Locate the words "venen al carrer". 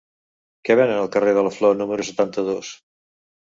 0.79-1.33